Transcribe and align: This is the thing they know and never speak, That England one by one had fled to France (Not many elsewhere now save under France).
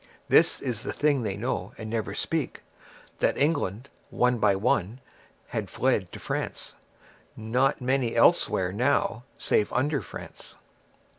This 0.29 0.59
is 0.61 0.81
the 0.81 0.93
thing 0.93 1.21
they 1.21 1.37
know 1.37 1.73
and 1.77 1.87
never 1.87 2.15
speak, 2.15 2.61
That 3.19 3.37
England 3.37 3.87
one 4.09 4.39
by 4.39 4.55
one 4.55 4.99
had 5.49 5.69
fled 5.69 6.11
to 6.13 6.19
France 6.19 6.73
(Not 7.37 7.81
many 7.81 8.15
elsewhere 8.15 8.71
now 8.71 9.25
save 9.37 9.71
under 9.71 10.01
France). 10.01 10.55